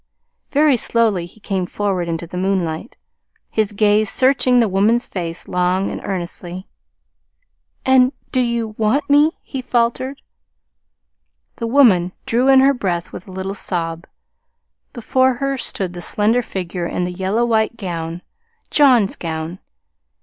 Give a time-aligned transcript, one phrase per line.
[0.49, 2.97] Very slowly he came forward into the moonlight,
[3.51, 6.67] his gaze searching the woman's face long and earnestly.
[7.85, 10.23] "And do you want me?" he faltered.
[11.57, 14.07] The woman drew in her breath with a little sob.
[14.91, 18.23] Before her stood the slender figure in the yellow white gown
[18.71, 19.59] John's gown.